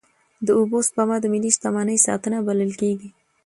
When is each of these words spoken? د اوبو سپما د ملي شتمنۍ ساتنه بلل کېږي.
د 0.45 0.47
اوبو 0.59 0.77
سپما 0.87 1.15
د 1.21 1.25
ملي 1.33 1.51
شتمنۍ 1.55 1.97
ساتنه 2.07 2.37
بلل 2.47 2.71
کېږي. 2.81 3.09